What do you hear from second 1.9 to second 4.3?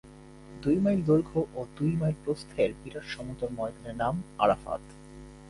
mile প্রস্থের বিরাট সমতল ময়দানের নাম